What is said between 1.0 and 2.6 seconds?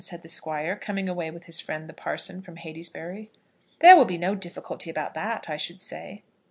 away with his friend the parson from